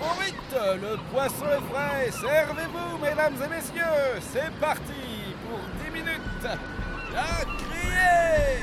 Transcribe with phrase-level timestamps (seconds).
[0.00, 0.34] trop vite,
[0.80, 4.92] le poisson est frais, servez-vous mesdames et messieurs, c'est parti
[5.46, 6.58] pour 10 minutes.
[7.16, 8.62] À crier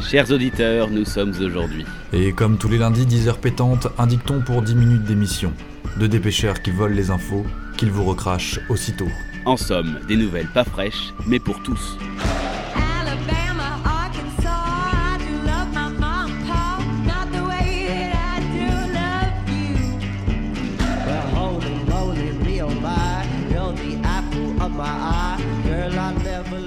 [0.00, 1.86] Chers auditeurs, nous sommes aujourd'hui.
[2.12, 5.52] Et comme tous les lundis, 10h pétantes, un dicton pour 10 minutes d'émission.
[5.98, 9.08] Deux dépêcheurs qui volent les infos, qu'ils vous recrachent aussitôt.
[9.44, 11.98] En somme, des nouvelles pas fraîches, mais pour tous.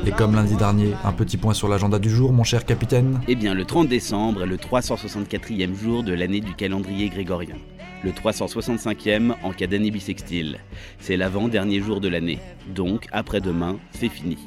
[0.06, 3.20] Et comme lundi dernier, un petit point sur l'agenda du jour, mon cher capitaine.
[3.28, 7.56] Eh bien, le 30 décembre est le 364e jour de l'année du calendrier grégorien.
[8.04, 10.60] Le 365e en cas d'année bissextile.
[11.00, 12.40] C'est l'avant-dernier jour de l'année.
[12.68, 14.38] Donc, après-demain, c'est fini.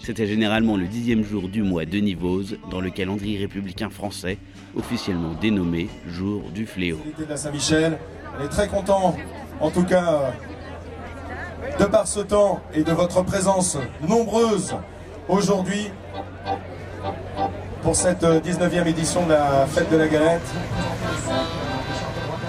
[0.00, 4.38] C'était généralement le dixième jour du mois de Nivose dans le calendrier républicain français,
[4.76, 6.98] officiellement dénommé Jour du Fléau.
[7.18, 7.98] De la Saint-Michel.
[8.38, 9.16] On est très content,
[9.60, 10.32] en tout cas,
[11.78, 14.74] de par ce temps et de votre présence nombreuse
[15.28, 15.90] aujourd'hui
[17.82, 20.48] pour cette euh, 19e édition de la fête de la galette.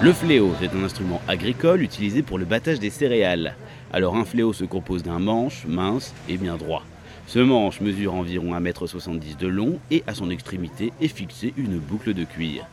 [0.00, 3.54] Le fléau est un instrument agricole utilisé pour le battage des céréales.
[3.92, 6.84] Alors un fléau se compose d'un manche mince et bien droit.
[7.26, 12.14] Ce manche mesure environ 1m70 de long et à son extrémité est fixée une boucle
[12.14, 12.66] de cuir.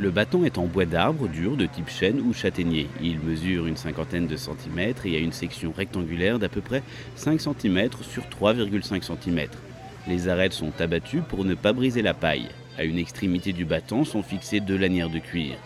[0.00, 2.86] Le bâton est en bois d'arbre dur de type chêne ou châtaignier.
[3.02, 6.84] Il mesure une cinquantaine de centimètres et a une section rectangulaire d'à peu près
[7.16, 9.48] 5 cm sur 3,5 cm.
[10.06, 12.48] Les arêtes sont abattues pour ne pas briser la paille.
[12.78, 15.56] À une extrémité du bâton sont fixées deux lanières de cuir.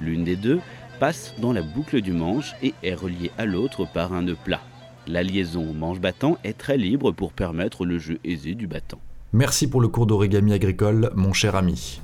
[0.00, 0.60] L'une des deux
[0.98, 4.62] passe dans la boucle du manche et est reliée à l'autre par un nœud plat.
[5.06, 9.00] La liaison manche-battant est très libre pour permettre le jeu aisé du battant.
[9.34, 12.00] Merci pour le cours d'origami agricole, mon cher ami.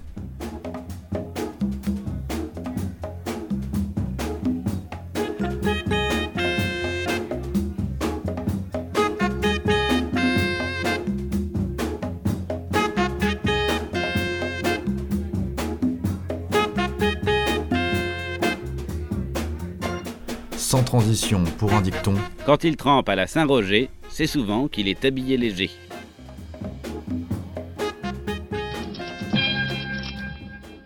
[20.68, 22.12] Sans transition pour un dicton,
[22.44, 25.70] Quand il trempe à la Saint-Roger, c'est souvent qu'il est habillé léger.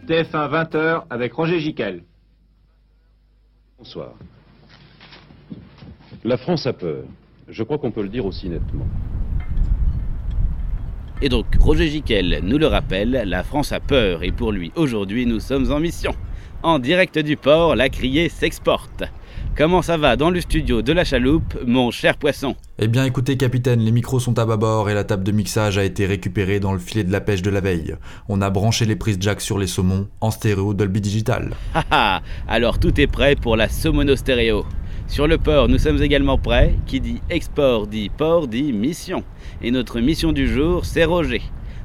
[0.07, 2.05] TF1 20h avec Roger Giquel.
[3.77, 4.13] Bonsoir.
[6.23, 7.03] La France a peur.
[7.49, 8.87] Je crois qu'on peut le dire aussi nettement.
[11.21, 15.27] Et donc, Roger Giquel nous le rappelle, la France a peur et pour lui, aujourd'hui,
[15.27, 16.15] nous sommes en mission.
[16.63, 19.03] En direct du port, la criée s'exporte.
[19.57, 23.37] Comment ça va dans le studio de la chaloupe, mon cher poisson Eh bien écoutez
[23.37, 26.73] capitaine, les micros sont à bâbord et la table de mixage a été récupérée dans
[26.73, 27.97] le filet de la pêche de la veille.
[28.29, 31.51] On a branché les prises jack sur les saumons en stéréo Dolby Digital.
[31.75, 34.65] Haha, Ah, alors tout est prêt pour la Somono Stéréo.
[35.09, 36.77] Sur le port, nous sommes également prêts.
[36.87, 39.25] Qui dit export dit port dit mission.
[39.63, 41.43] Et notre mission du jour, c'est Roger.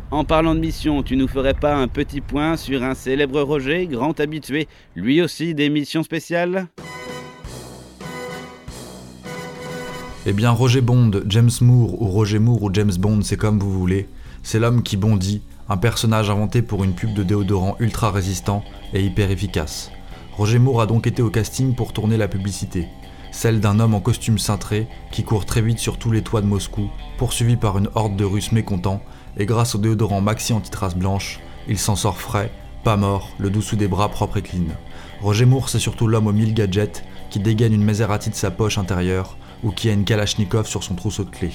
[0.10, 3.88] En parlant de mission, tu nous ferais pas un petit point sur un célèbre Roger,
[3.88, 6.68] grand habitué, lui aussi des missions spéciales
[10.26, 13.72] Eh bien Roger Bond, James Moore ou Roger Moore ou James Bond, c'est comme vous
[13.72, 14.08] voulez.
[14.44, 18.64] C'est l'homme qui bondit, un personnage inventé pour une pub de déodorant ultra résistant
[18.94, 19.92] et hyper efficace.
[20.38, 22.88] Roger Moore a donc été au casting pour tourner la publicité,
[23.32, 26.48] celle d'un homme en costume cintré qui court très vite sur tous les toits de
[26.48, 29.02] Moscou, poursuivi par une horde de Russes mécontents,
[29.38, 32.52] et grâce au déodorant Maxi anti-trace blanche, il s'en sort frais,
[32.84, 34.66] pas mort, le dessous des bras propre et clean.
[35.22, 38.78] Roger Moore, c'est surtout l'homme aux mille gadgets qui dégaine une Maserati de sa poche
[38.78, 41.54] intérieure ou qui a une Kalachnikov sur son trousseau de clés.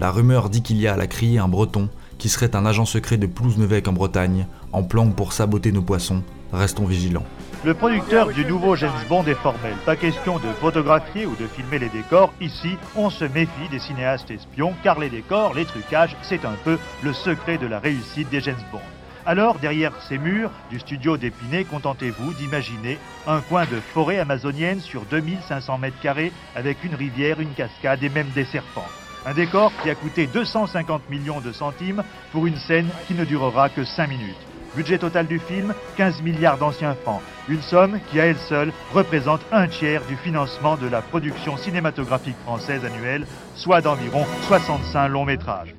[0.00, 1.88] La rumeur dit qu'il y a à la criée un breton
[2.18, 6.22] qui serait un agent secret de Plouznebec en Bretagne, en planque pour saboter nos poissons.
[6.52, 7.26] Restons vigilants.
[7.64, 9.74] Le producteur du nouveau James Bond est formel.
[9.86, 12.34] Pas question de photographier ou de filmer les décors.
[12.40, 16.76] Ici, on se méfie des cinéastes espions, car les décors, les trucages, c'est un peu
[17.04, 18.80] le secret de la réussite des James Bond.
[19.26, 22.98] Alors, derrière ces murs du studio d'Épinay, contentez-vous d'imaginer
[23.28, 28.08] un coin de forêt amazonienne sur 2500 mètres carrés avec une rivière, une cascade et
[28.08, 28.88] même des serpents.
[29.24, 33.68] Un décor qui a coûté 250 millions de centimes pour une scène qui ne durera
[33.68, 34.51] que 5 minutes.
[34.74, 37.20] Budget total du film, 15 milliards d'anciens francs.
[37.48, 42.36] Une somme qui, à elle seule, représente un tiers du financement de la production cinématographique
[42.44, 45.74] française annuelle, soit d'environ 65 longs métrages.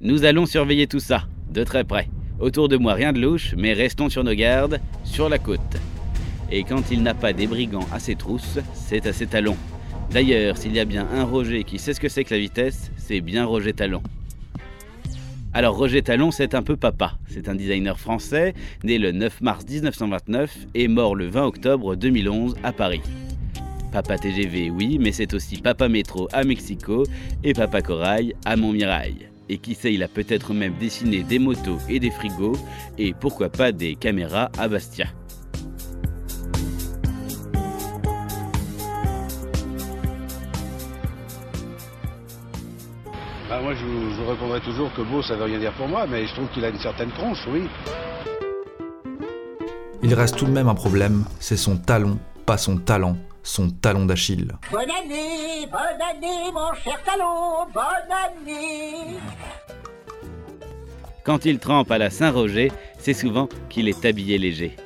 [0.00, 2.08] Nous allons surveiller tout ça, de très près.
[2.40, 5.76] Autour de moi, rien de louche, mais restons sur nos gardes, sur la côte.
[6.50, 9.56] Et quand il n'a pas des brigands à ses trousses, c'est à ses talons.
[10.10, 12.90] D'ailleurs, s'il y a bien un Roger qui sait ce que c'est que la vitesse,
[12.96, 14.02] c'est bien Roger Talon.
[15.56, 17.16] Alors Roger Talon, c'est un peu papa.
[17.28, 18.52] C'est un designer français,
[18.84, 23.00] né le 9 mars 1929 et mort le 20 octobre 2011 à Paris.
[23.90, 27.04] Papa TGV, oui, mais c'est aussi Papa Métro à Mexico
[27.42, 29.30] et Papa Corail à Montmirail.
[29.48, 32.58] Et qui sait, il a peut-être même dessiné des motos et des frigos,
[32.98, 35.06] et pourquoi pas des caméras à Bastia.
[43.56, 45.88] Bah, moi, je, vous- je vous répondrai toujours que beau, ça veut rien dire pour
[45.88, 47.62] moi, mais je trouve qu'il a une certaine tronche, oui.
[50.02, 54.04] Il reste tout de même un problème, c'est son talon, pas son talent, son talon
[54.04, 54.52] d'Achille.
[54.70, 59.16] Bonne année, bonne année, mon cher talon, bonne année.
[61.24, 64.76] Quand il trempe à la Saint-Roger, c'est souvent qu'il est habillé léger.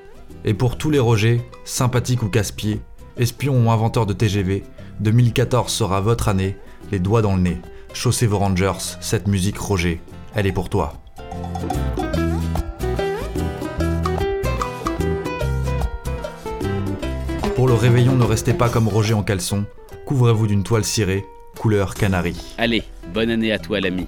[0.45, 2.81] Et pour tous les Rogers, sympathiques ou casse-pieds,
[3.17, 4.63] espions ou inventeurs de TGV,
[5.01, 6.57] 2014 sera votre année,
[6.93, 7.61] les doigts dans le nez.
[7.93, 10.01] Chaussez vos Rangers, cette musique Roger,
[10.35, 10.95] elle est pour toi.
[17.57, 19.67] Pour le réveillon, ne restez pas comme Roger en caleçon,
[20.07, 21.27] couvrez-vous d'une toile cirée,
[21.59, 22.37] couleur canari.
[22.57, 22.83] Allez,
[23.13, 24.07] bonne année à toi l'ami.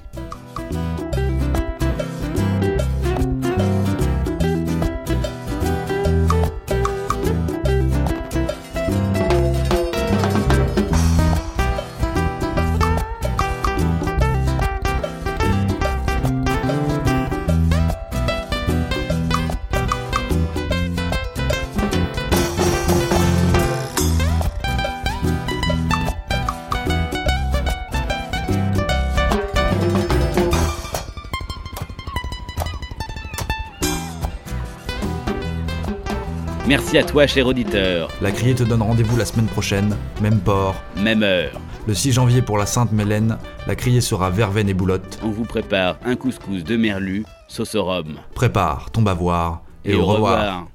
[36.72, 40.74] Merci à toi cher auditeur, La grillée te donne rendez-vous la semaine prochaine, même port.
[40.96, 41.52] même heure.
[41.86, 43.36] Le 6 janvier pour la Sainte Mélène,
[43.66, 45.18] la criée sera verveine et boulotte.
[45.22, 48.14] On vous prépare un couscous de merlu, sauce au rhum.
[48.34, 50.66] Prépare, tombe à voir, et, au revoir.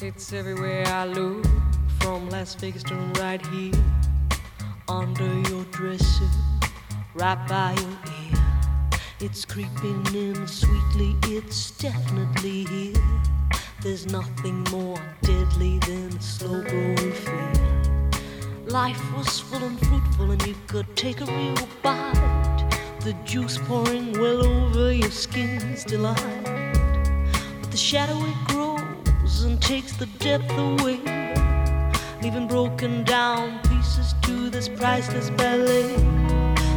[0.00, 1.46] It's everywhere I look,
[2.00, 3.70] from Las Vegas to right here,
[4.88, 5.41] under your
[5.72, 6.28] dresser,
[7.14, 8.98] right by your ear.
[9.20, 13.02] It's creeping in sweetly, it's definitely here.
[13.82, 17.52] There's nothing more deadly than slow growing fear.
[18.66, 22.68] Life was full and fruitful, and you could take a real bite.
[23.00, 26.44] The juice pouring well over your skin's delight.
[27.60, 31.00] But the shadow it grows and takes the depth away,
[32.22, 35.96] leaving broken down pieces to this priceless ballet.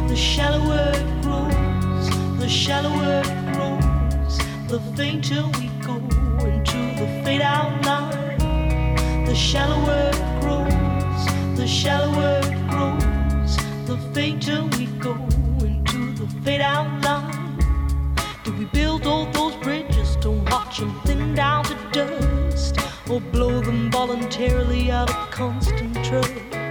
[0.08, 2.10] The shallower it grows,
[2.40, 5.96] the shallower it grows, the fainter we go
[6.44, 9.24] into the fade out line.
[9.24, 13.56] The shallower it grows, the shallower it grows,
[13.86, 15.14] the fainter we go
[15.60, 18.16] into the fade out line.
[18.42, 23.60] Did we build all those bridges to watch them thin down to dust, or blow
[23.60, 26.65] them voluntarily out of constant trust?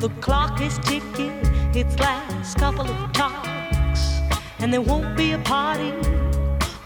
[0.00, 1.42] The clock is ticking
[1.74, 4.20] its last couple of talks,
[4.60, 5.90] and there won't be a party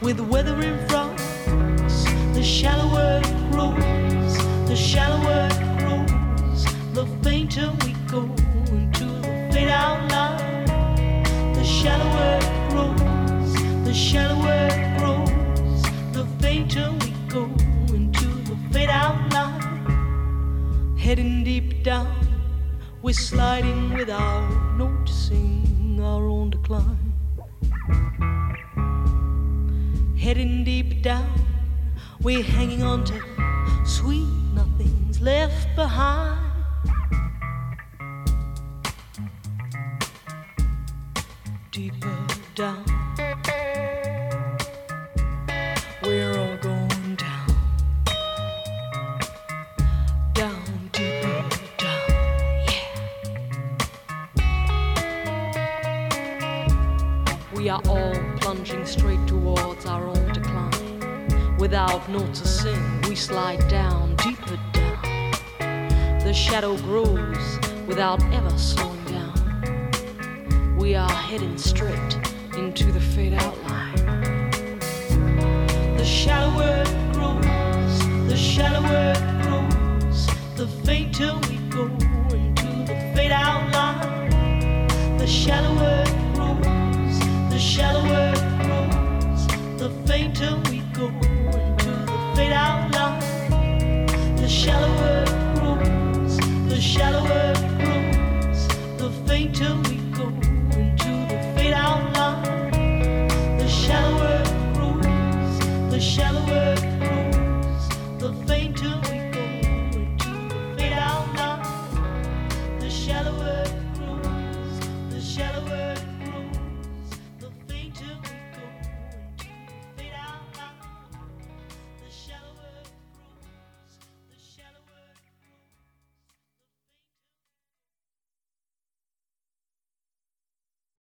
[0.01, 1.19] with the weather in front.
[2.33, 6.65] The shallower it grows, the shallower it grows,
[6.95, 8.23] the fainter we go
[8.73, 10.65] into the fade out line.
[11.53, 12.52] The shallower
[23.13, 27.13] we're sliding without noticing our own decline.
[30.17, 31.31] Heading deep down,
[32.23, 33.21] we're hanging on to
[33.85, 36.52] sweet nothings left behind.
[57.63, 61.57] We are all plunging straight towards our own decline.
[61.59, 65.31] Without noticing, we slide down, deeper down.
[66.25, 70.77] The shadow grows without ever slowing down.
[70.77, 72.19] We are heading straight
[72.57, 74.81] into the fade out line.
[75.97, 80.27] The shallower it grows, the shallower it grows,
[80.57, 81.85] the fainter we go
[82.35, 84.89] into the fade out line.
[85.19, 86.02] The shallower
[90.35, 90.72] to